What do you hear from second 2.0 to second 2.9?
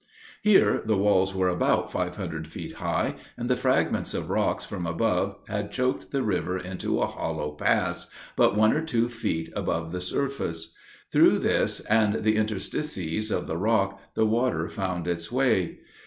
hundred feet